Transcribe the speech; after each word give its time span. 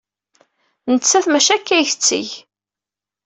Nettat 0.91 1.27
maci 1.29 1.51
akka 1.55 1.73
ay 1.75 1.85
tetteg. 1.91 2.27